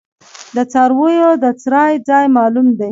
[0.55, 2.79] د څارویو د څرائ ځای معلوم دی؟